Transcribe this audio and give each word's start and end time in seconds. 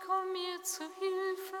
Komm 0.00 0.32
mir 0.32 0.62
zu 0.62 0.84
Hilfe. 0.98 1.58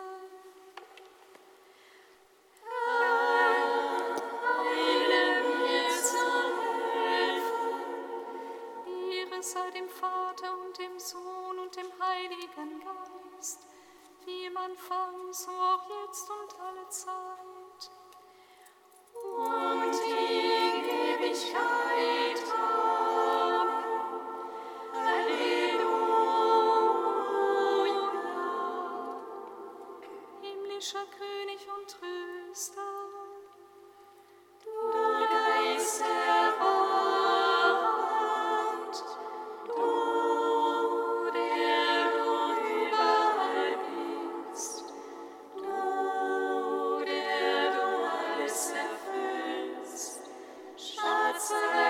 Herr, 2.62 4.16
heile 4.42 5.42
mir 5.58 5.88
zu 5.90 6.24
Hilfe. 6.94 7.72
Ehre 9.12 9.42
sei 9.42 9.70
dem 9.72 9.88
Vater 9.88 10.58
und 10.64 10.78
dem 10.78 10.98
Sohn 10.98 11.58
und 11.58 11.76
dem 11.76 11.92
Heiligen 12.00 12.80
Geist, 12.80 13.66
wie 14.24 14.46
im 14.46 14.56
Anfang, 14.56 15.32
so 15.32 15.50
auch 15.50 15.86
jetzt 16.04 16.30
und 16.30 16.60
alle 16.60 16.88
Zeit 16.88 17.51
Awesome. 51.42 51.81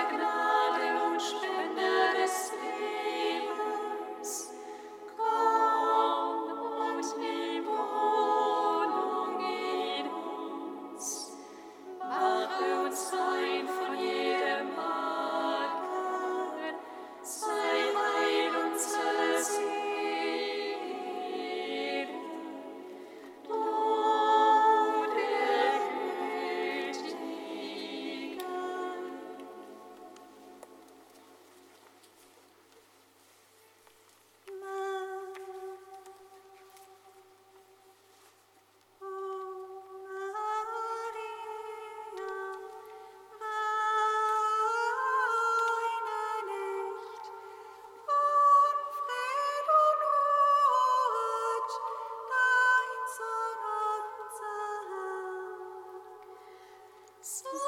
Sweet. 57.25 57.62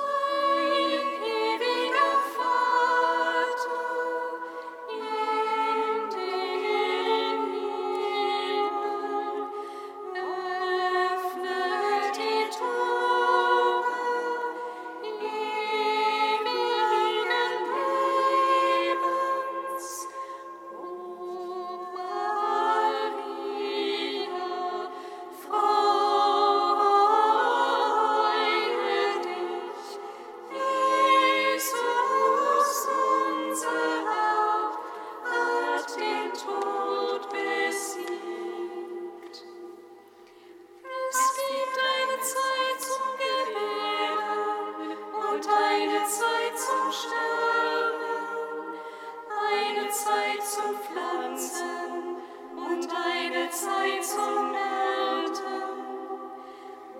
Zeit 50.15 50.43
zu 50.43 50.61
pflanzen 50.61 52.17
und 52.55 52.87
eine 52.89 53.49
Zeit 53.49 54.03
zum 54.03 54.53
Ernten. 54.53 55.65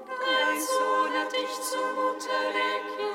Dein 0.06 0.60
Sohn 0.60 1.12
hat 1.18 1.32
dich 1.32 1.62
zur 1.62 1.88
Mutter 1.94 2.42
der 2.54 2.80
Kinder. 2.96 3.15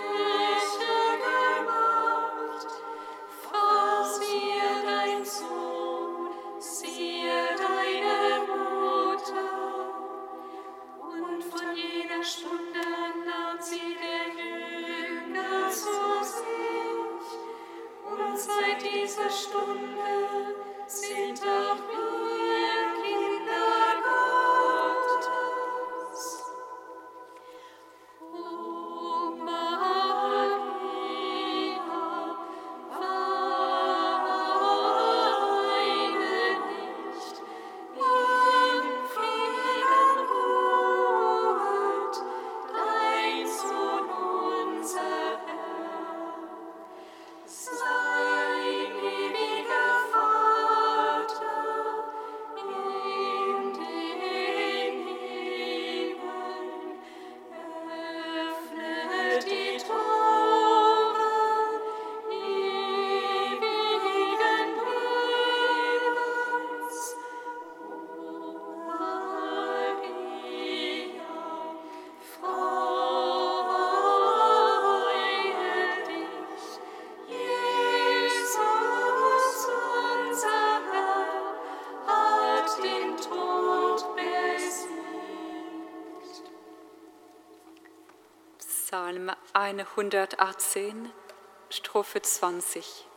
eine 89.52 89.82
118, 89.82 91.10
Strophe 91.68 92.22
20. 92.22 93.09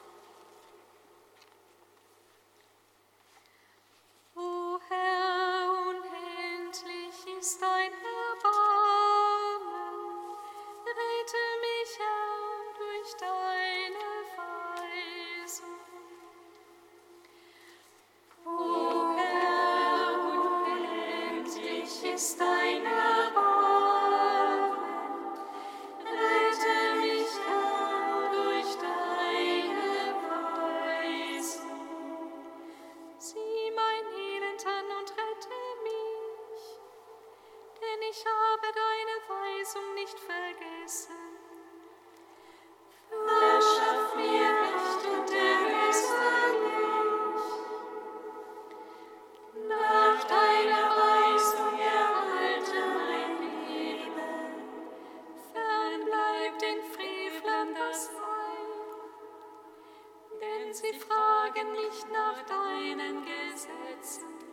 sie 60.74 60.94
fragen 60.94 61.72
nicht 61.74 62.08
nach 62.12 62.42
deinen 62.48 63.24
Gesetzen. 63.26 64.53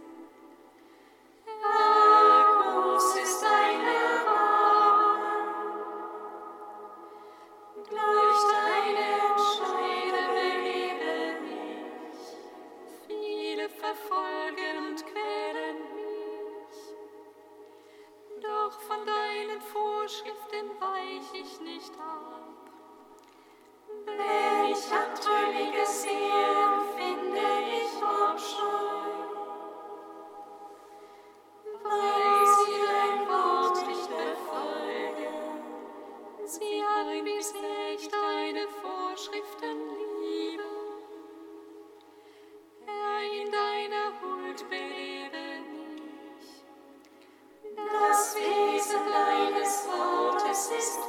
is 50.72 50.99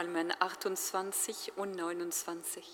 Psalmen 0.00 0.32
28 0.40 1.58
und 1.58 1.76
29. 1.76 2.64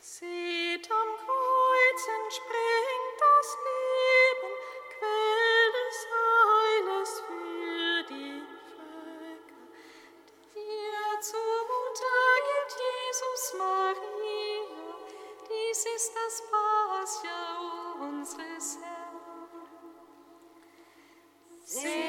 Seht 0.00 0.90
am 0.90 1.10
Kreuz 1.18 2.02
entspringt 2.24 3.18
das 3.20 3.48
Leben, 3.68 4.52
Quell 4.96 5.66
des 5.76 5.98
Heiles 6.14 7.10
für 7.26 7.98
die 8.08 8.40
Völker. 8.72 9.66
Dir 10.54 11.20
zu 11.20 11.42
Mutter 11.70 12.24
gibt 12.48 12.72
Jesus 12.80 13.44
Maria, 13.58 14.64
dies 15.46 15.80
ist 15.94 16.12
das 16.14 16.42
Pascha 16.50 17.40
unseres 18.00 18.78
Herrn. 18.80 19.04
Seht 21.66 22.03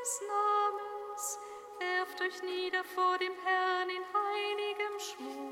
seines 0.00 0.20
Namens, 0.28 1.38
werft 1.78 2.20
euch 2.22 2.42
nieder 2.42 2.84
vor 2.84 3.18
dem 3.18 3.32
Herrn 3.44 3.90
in 3.90 4.04
heiligem 4.14 4.98
Schmuck. 4.98 5.49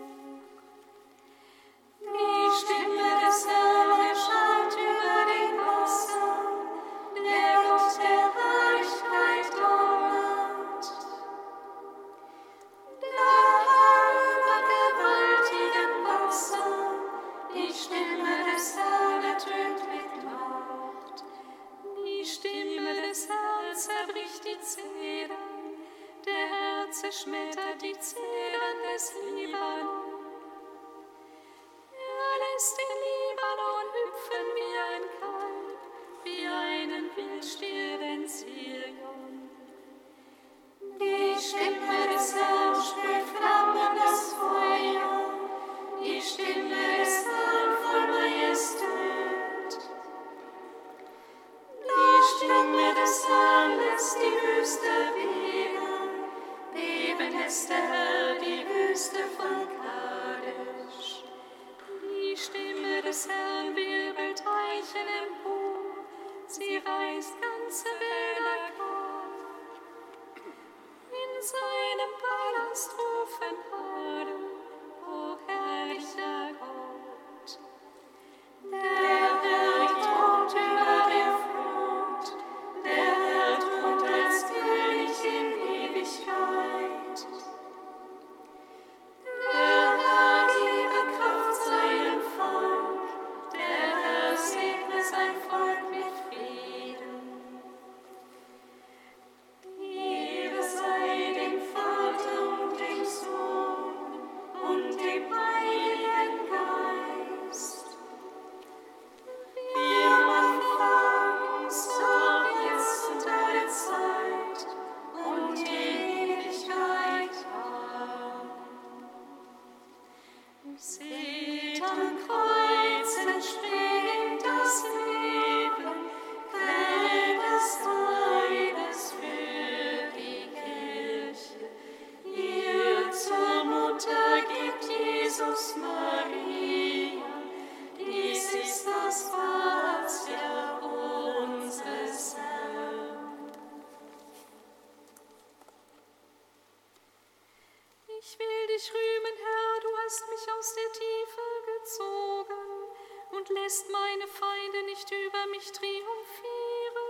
lässt 153.51 153.91
meine 153.91 154.27
Feinde 154.27 154.83
nicht 154.87 155.11
über 155.11 155.47
mich 155.47 155.71
triumphieren. 155.73 157.09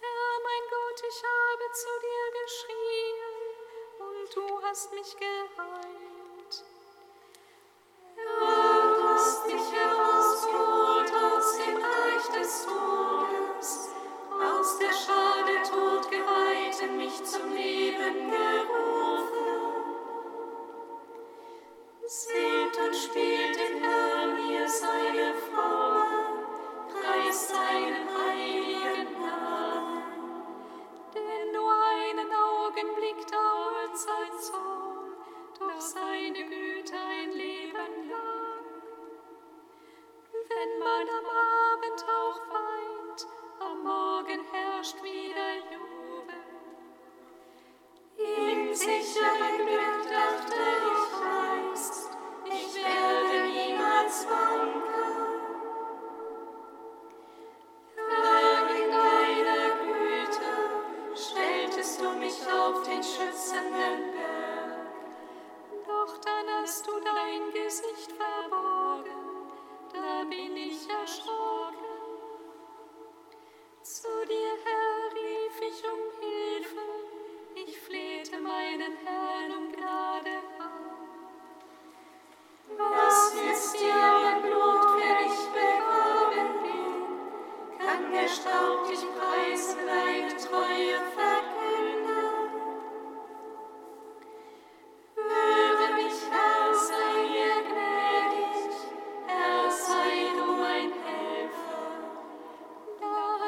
Herr, 0.00 0.40
mein 0.42 0.64
Gott, 0.70 1.02
ich 1.08 1.22
habe 1.22 1.72
zu 1.72 1.88
dir 2.04 2.26
geschrien 2.42 3.34
und 3.98 4.36
du 4.36 4.62
hast 4.62 4.92
mich 4.92 5.16
geheilt. 5.16 6.13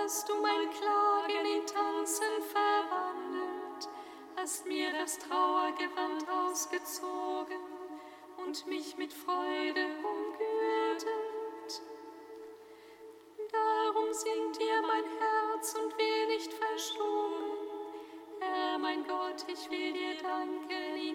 hast 0.06 0.28
du 0.28 0.34
mein 0.40 0.70
Klagen 0.70 1.44
in 1.44 1.66
Tanzen 1.66 2.40
verwandelt, 2.52 3.88
hast 4.36 4.64
mir 4.64 4.92
das 4.92 5.18
Trauergewand 5.18 6.30
ausgezogen 6.30 7.58
und 8.36 8.64
mich 8.68 8.96
mit 8.96 9.12
Freude 9.12 9.84
umgürtet. 10.04 11.82
Darum 13.50 14.12
singt 14.12 14.60
dir 14.60 14.80
mein 14.82 15.04
Herz 15.18 15.74
und 15.74 15.98
will 15.98 16.26
nicht 16.28 16.52
verstummen. 16.52 17.66
Herr, 18.38 18.78
mein 18.78 19.04
Gott, 19.08 19.44
ich 19.48 19.68
will 19.72 19.92
dir 19.92 20.22
danken. 20.22 21.05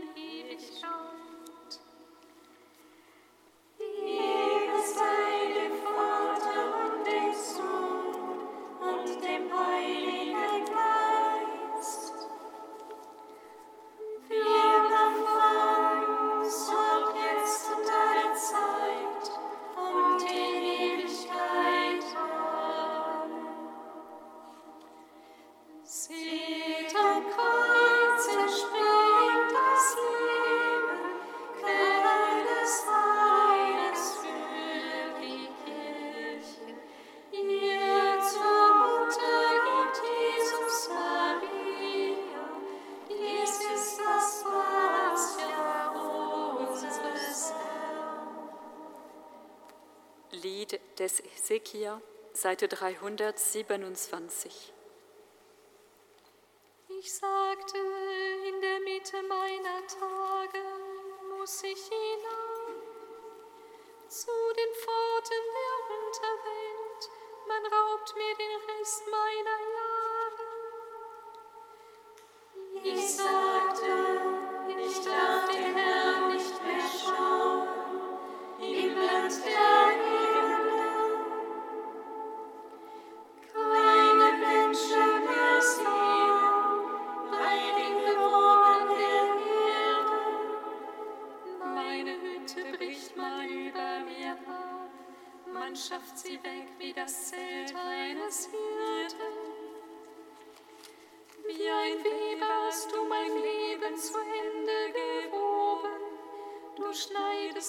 Hesekiel, 51.52 52.02
Seite 52.32 52.70
327. 52.70 54.72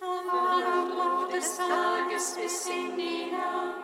Aber 0.00 0.66
am 0.66 0.98
Ort 0.98 1.32
des 1.32 1.56
Tages 1.56 2.36
bis 2.36 2.66
in 2.66 2.96
die 2.96 3.30
Nacht. 3.30 3.83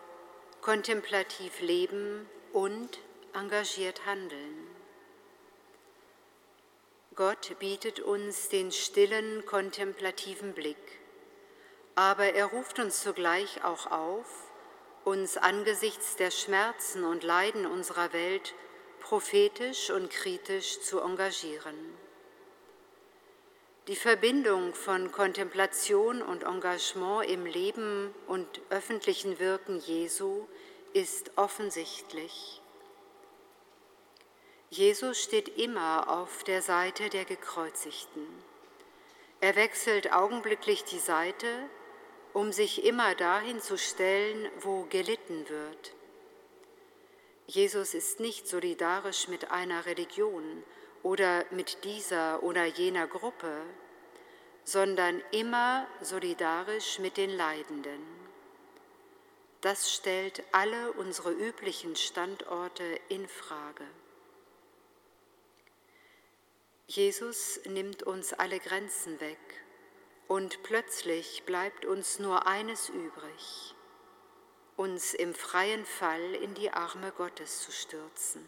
Kontemplativ 0.61 1.59
leben 1.61 2.29
und 2.53 2.99
engagiert 3.33 4.05
handeln. 4.05 4.67
Gott 7.15 7.57
bietet 7.57 7.99
uns 7.99 8.49
den 8.49 8.71
stillen 8.71 9.43
kontemplativen 9.47 10.53
Blick, 10.53 10.77
aber 11.95 12.33
er 12.35 12.45
ruft 12.45 12.77
uns 12.77 13.01
zugleich 13.01 13.63
auch 13.63 13.89
auf, 13.89 14.51
uns 15.03 15.35
angesichts 15.35 16.15
der 16.15 16.29
Schmerzen 16.29 17.05
und 17.05 17.23
Leiden 17.23 17.65
unserer 17.65 18.13
Welt 18.13 18.53
prophetisch 18.99 19.89
und 19.89 20.11
kritisch 20.11 20.79
zu 20.81 20.99
engagieren. 20.99 21.97
Die 23.91 23.97
Verbindung 23.97 24.73
von 24.73 25.11
Kontemplation 25.11 26.21
und 26.21 26.43
Engagement 26.43 27.29
im 27.29 27.45
Leben 27.45 28.15
und 28.25 28.47
öffentlichen 28.69 29.37
Wirken 29.37 29.81
Jesu 29.81 30.47
ist 30.93 31.31
offensichtlich. 31.35 32.61
Jesus 34.69 35.21
steht 35.21 35.57
immer 35.57 36.09
auf 36.09 36.45
der 36.45 36.61
Seite 36.61 37.09
der 37.09 37.25
Gekreuzigten. 37.25 38.25
Er 39.41 39.57
wechselt 39.57 40.13
augenblicklich 40.13 40.85
die 40.85 40.97
Seite, 40.97 41.49
um 42.31 42.53
sich 42.53 42.85
immer 42.85 43.13
dahin 43.15 43.59
zu 43.59 43.77
stellen, 43.77 44.49
wo 44.61 44.83
gelitten 44.83 45.49
wird. 45.49 45.93
Jesus 47.45 47.93
ist 47.93 48.21
nicht 48.21 48.47
solidarisch 48.47 49.27
mit 49.27 49.51
einer 49.51 49.85
Religion 49.85 50.63
oder 51.03 51.43
mit 51.51 51.83
dieser 51.83 52.41
oder 52.41 52.63
jener 52.65 53.07
Gruppe, 53.07 53.51
sondern 54.63 55.21
immer 55.31 55.87
solidarisch 56.01 56.99
mit 56.99 57.17
den 57.17 57.29
Leidenden. 57.29 58.01
Das 59.61 59.93
stellt 59.93 60.43
alle 60.51 60.91
unsere 60.93 61.31
üblichen 61.31 61.95
Standorte 61.95 62.83
in 63.09 63.27
Frage. 63.27 63.85
Jesus 66.87 67.61
nimmt 67.65 68.03
uns 68.03 68.33
alle 68.33 68.59
Grenzen 68.59 69.19
weg 69.21 69.37
und 70.27 70.63
plötzlich 70.63 71.43
bleibt 71.43 71.85
uns 71.85 72.19
nur 72.19 72.47
eines 72.47 72.89
übrig, 72.89 73.75
uns 74.77 75.13
im 75.13 75.33
freien 75.33 75.85
Fall 75.85 76.35
in 76.35 76.53
die 76.53 76.71
Arme 76.71 77.11
Gottes 77.11 77.61
zu 77.61 77.71
stürzen. 77.71 78.47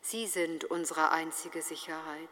Sie 0.00 0.26
sind 0.26 0.64
unsere 0.64 1.10
einzige 1.10 1.60
Sicherheit. 1.60 2.28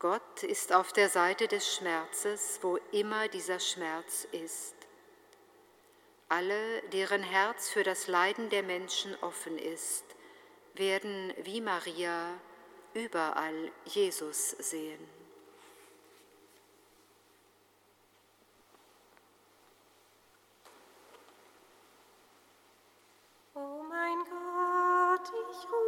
Gott 0.00 0.44
ist 0.44 0.72
auf 0.72 0.94
der 0.94 1.10
Seite 1.10 1.46
des 1.46 1.76
Schmerzes, 1.76 2.58
wo 2.62 2.78
immer 2.90 3.28
dieser 3.28 3.60
Schmerz 3.60 4.26
ist. 4.32 4.74
Alle, 6.30 6.80
deren 6.88 7.22
Herz 7.22 7.68
für 7.68 7.82
das 7.82 8.06
Leiden 8.06 8.48
der 8.48 8.62
Menschen 8.62 9.14
offen 9.20 9.58
ist, 9.58 10.04
werden 10.72 11.34
wie 11.42 11.60
Maria 11.60 12.32
überall 12.94 13.70
Jesus 13.84 14.52
sehen. 14.52 15.06
O 23.52 23.82
mein 23.86 24.18
Gott, 24.24 25.30
ich 25.50 25.70
rufe 25.70 25.79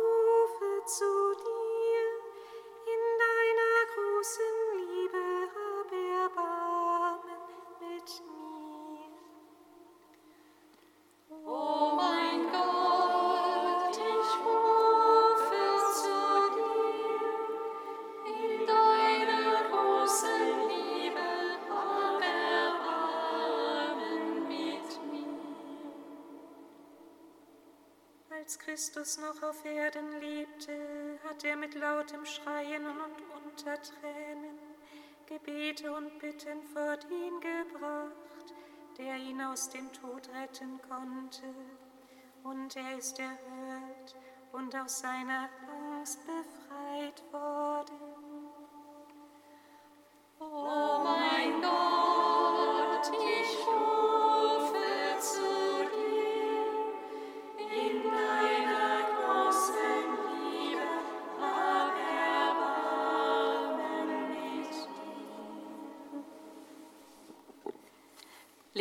Als 28.43 28.59
Christus 28.59 29.19
noch 29.19 29.41
auf 29.49 29.65
Erden 29.65 30.21
lebte, 30.21 31.17
hat 31.23 31.45
er 31.45 31.55
mit 31.55 31.77
lautem 31.77 32.27
Schreien 32.27 32.85
und 32.87 33.47
unter 33.47 33.81
Tränen 33.81 34.59
Gebete 35.27 35.93
und 35.93 36.19
Bitten 36.19 36.61
vor 36.75 36.97
den 36.97 37.41
gebracht, 37.41 38.53
der 38.99 39.17
ihn 39.17 39.41
aus 39.43 39.69
dem 39.69 39.93
Tod 39.93 40.29
retten 40.35 40.81
konnte. 40.89 41.55
Und 42.43 42.75
er 42.75 42.99
ist 42.99 43.17
erhört 43.21 44.17
und 44.51 44.75
aus 44.75 44.99
seiner 44.99 45.49
Angst 45.71 46.19
befreit 46.27 47.23
worden. 47.33 47.62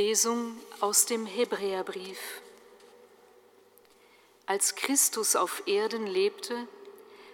Lesung 0.02 0.58
aus 0.80 1.06
dem 1.06 1.28
Hebräerbrief. 1.28 2.42
Als 4.48 4.74
Christus 4.74 5.36
auf 5.36 5.62
Erden 5.68 6.08
lebte, 6.08 6.68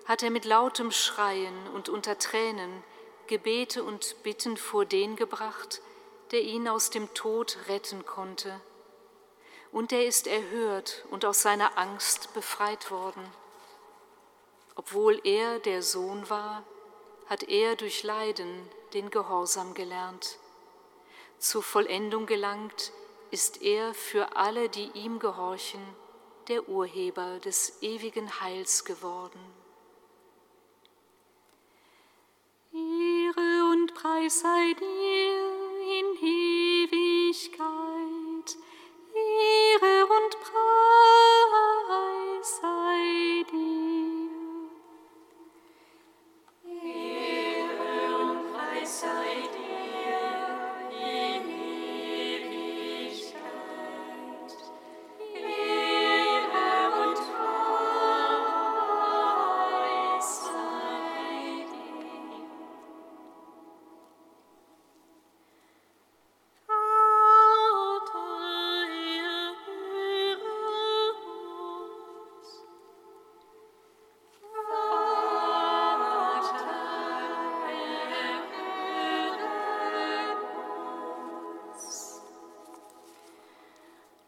hat 0.04 0.22
er 0.22 0.32
mit 0.32 0.44
lautem 0.44 0.92
Schreien 0.92 1.56
und 1.74 1.88
unter 1.88 2.20
Tränen 2.20 2.84
Gebete 3.28 3.86
und 3.86 4.22
Bitten 4.22 4.58
vor 4.58 4.84
den 4.84 5.16
gebracht, 5.16 5.82
der 6.32 6.42
ihn 6.42 6.68
aus 6.68 6.90
dem 6.90 7.14
Tod 7.14 7.58
retten 7.70 8.06
konnte. 8.06 8.60
Und 9.72 9.94
er 9.94 10.06
ist 10.06 10.28
erhört 10.28 11.06
und 11.10 11.24
aus 11.24 11.42
seiner 11.42 11.78
Angst 11.78 12.34
befreit 12.34 12.92
worden. 12.92 13.24
Obwohl 14.76 15.22
er 15.24 15.60
der 15.60 15.82
Sohn 15.82 16.30
war, 16.30 16.66
hat 17.28 17.44
er 17.44 17.78
durch 17.78 18.04
Leiden 18.04 18.70
den 18.94 19.10
Gehorsam 19.10 19.74
gelernt. 19.74 20.38
Zur 21.40 21.62
Vollendung 21.62 22.26
gelangt 22.26 22.92
ist 23.30 23.62
er 23.62 23.94
für 23.94 24.36
alle, 24.36 24.70
die 24.70 24.90
ihm 24.96 25.20
gehorchen, 25.20 25.82
der 26.48 26.68
Urheber 26.68 27.40
des 27.40 27.78
ewigen 27.82 28.42
Heils 28.42 28.86
geworden. 28.86 29.40
Ehre 32.74 33.70
und 33.72 33.94
Preis 33.94 34.40
sei 34.40 34.74
dir 34.80 35.58
in 36.00 36.16
Ewigkeit. 36.26 37.68
Ehre 39.14 40.06
und 40.06 40.40
Preis 40.40 40.98
sei 42.62 43.46
dir. 43.52 44.32
Ehre 46.84 48.16
und 48.18 48.54
Preis 48.54 49.02
sei 49.02 49.48
dir 49.54 49.57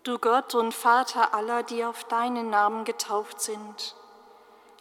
Du 0.09 0.17
Gott 0.17 0.55
und 0.55 0.73
Vater 0.73 1.35
aller, 1.35 1.61
die 1.61 1.85
auf 1.85 2.03
deinen 2.03 2.49
Namen 2.49 2.83
getauft 2.83 3.41
sind, 3.41 3.95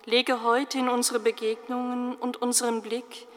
lege 0.07 0.43
heute 0.43 0.79
in 0.79 0.89
unsere 0.89 1.21
Begegnungen 1.21 2.17
und 2.17 2.41
unseren 2.41 2.81
Blick 2.81 3.29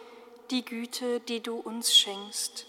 die 0.51 0.63
Güte, 0.63 1.19
die 1.19 1.43
du 1.43 1.57
uns 1.57 1.93
schenkst. 1.93 2.65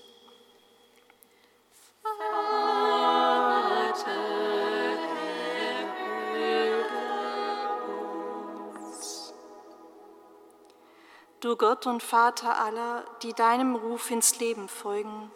Du 11.38 11.54
Gott 11.54 11.86
und 11.86 12.02
Vater 12.02 12.58
aller, 12.58 13.04
die 13.22 13.34
deinem 13.34 13.76
Ruf 13.76 14.10
ins 14.10 14.40
Leben 14.40 14.68
folgen, 14.68 15.30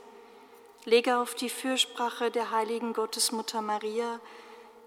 lege 0.86 1.18
auf 1.18 1.34
die 1.34 1.50
Fürsprache 1.50 2.30
der 2.30 2.52
heiligen 2.52 2.92
Gottesmutter 2.92 3.60
Maria 3.60 4.20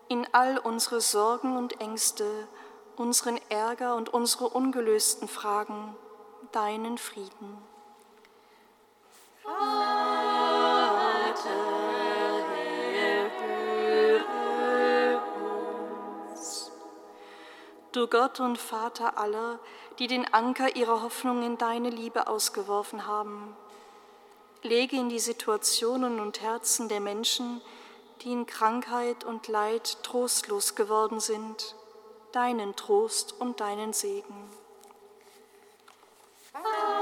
in 0.07 0.25
all 0.31 0.57
unsere 0.57 1.01
Sorgen 1.01 1.57
und 1.57 1.81
Ängste, 1.81 2.47
unseren 2.95 3.37
Ärger 3.49 3.95
und 3.95 4.07
unsere 4.09 4.47
ungelösten 4.47 5.27
Fragen 5.27 5.95
deinen 6.53 6.97
Frieden. 6.97 7.57
Du 17.91 18.07
Gott 18.07 18.39
und 18.39 18.57
Vater 18.57 19.17
aller, 19.17 19.59
die 19.99 20.07
den 20.07 20.33
Anker 20.33 20.77
ihrer 20.77 21.01
Hoffnung 21.01 21.43
in 21.43 21.57
deine 21.57 21.89
Liebe 21.89 22.27
ausgeworfen 22.27 23.05
haben, 23.05 23.57
lege 24.61 24.97
in 24.97 25.09
die 25.09 25.19
Situationen 25.19 26.19
und 26.19 26.41
Herzen 26.41 26.89
der 26.89 26.99
Menschen, 26.99 27.61
die 28.21 28.31
in 28.31 28.45
Krankheit 28.45 29.23
und 29.23 29.47
Leid 29.47 30.03
trostlos 30.03 30.75
geworden 30.75 31.19
sind, 31.19 31.75
deinen 32.31 32.75
Trost 32.75 33.33
und 33.39 33.59
deinen 33.59 33.93
Segen. 33.93 34.49
Heiliger 36.53 36.98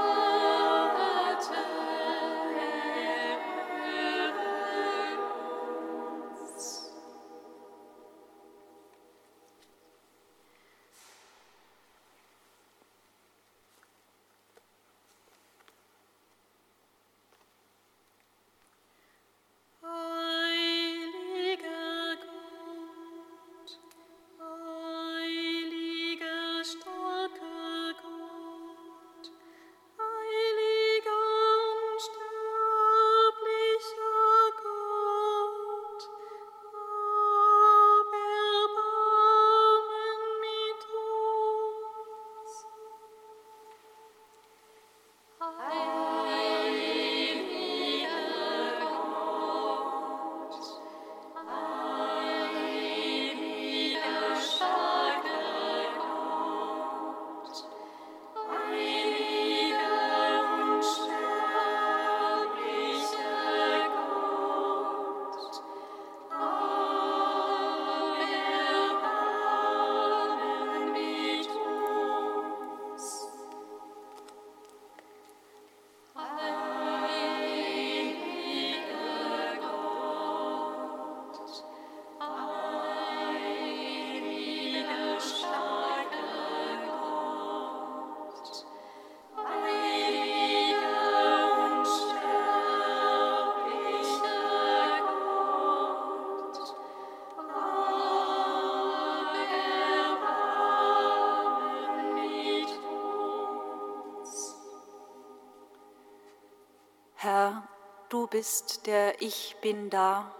bist 108.38 108.86
der 108.86 109.20
Ich 109.20 109.56
bin 109.62 109.90
da, 109.90 110.32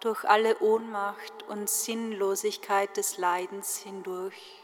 durch 0.00 0.24
alle 0.24 0.58
Ohnmacht 0.58 1.44
und 1.46 1.70
Sinnlosigkeit 1.70 2.96
des 2.96 3.16
Leidens 3.16 3.76
hindurch. 3.76 4.61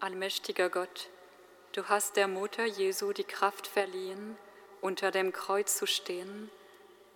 Allmächtiger 0.00 0.70
Gott, 0.70 1.10
du 1.72 1.84
hast 1.84 2.16
der 2.16 2.28
Mutter 2.28 2.64
Jesu 2.64 3.12
die 3.12 3.24
Kraft 3.24 3.66
verliehen, 3.66 4.38
unter 4.80 5.10
dem 5.10 5.30
Kreuz 5.32 5.76
zu 5.76 5.86
stehen 5.86 6.50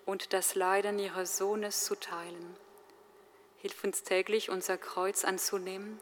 und 0.05 0.35
das 0.35 0.55
Leiden 0.55 0.99
ihres 0.99 1.39
Sohnes 1.39 1.85
zu 1.85 1.95
teilen. 1.95 2.57
Hilf 3.57 3.83
uns 3.83 4.03
täglich, 4.03 4.51
unser 4.51 4.77
Kreuz 4.77 5.25
anzunehmen, 5.25 5.99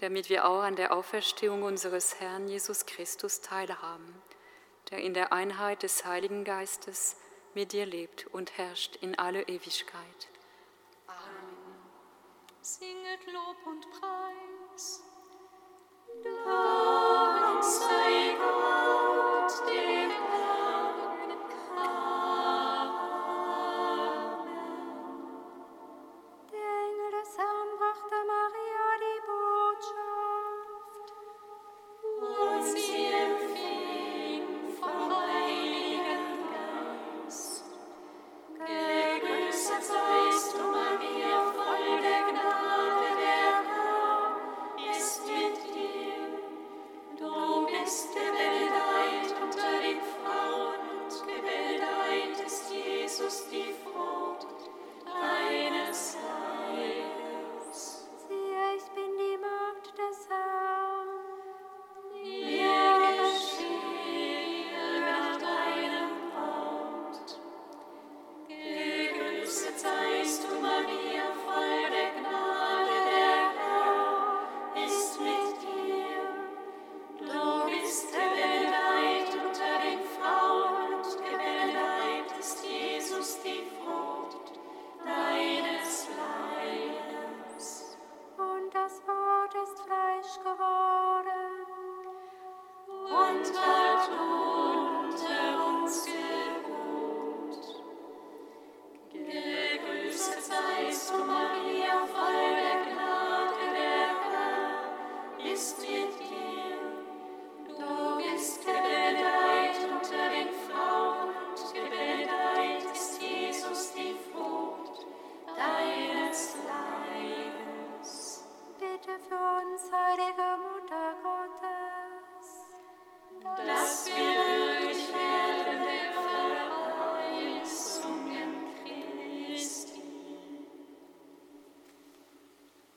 damit 0.00 0.30
wir 0.30 0.46
auch 0.46 0.62
an 0.62 0.76
der 0.76 0.92
Auferstehung 0.92 1.62
unseres 1.62 2.20
Herrn 2.20 2.48
Jesus 2.48 2.86
Christus 2.86 3.42
teilhaben, 3.42 4.14
der 4.90 4.98
in 4.98 5.12
der 5.12 5.32
Einheit 5.32 5.82
des 5.82 6.06
Heiligen 6.06 6.44
Geistes 6.44 7.16
mit 7.54 7.72
dir 7.72 7.84
lebt 7.84 8.26
und 8.28 8.56
herrscht 8.56 8.96
in 8.96 9.18
alle 9.18 9.42
Ewigkeit. 9.42 10.28
Amen. 11.06 11.80
Singet 12.62 13.26
Lob 13.26 13.56
und 13.66 13.86
Preis. 13.90 15.02
Dank 16.24 16.99